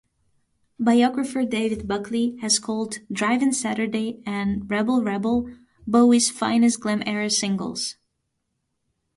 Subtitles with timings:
[0.79, 5.51] Biographer David Buckley has called "Drive-In Saturday" and "Rebel Rebel"
[5.85, 7.97] Bowie's "finest glam-era singles".